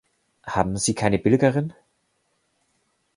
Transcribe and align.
Haben 0.47 0.77
Sie 0.77 0.95
keine 0.95 1.19
billigeren? 1.19 1.73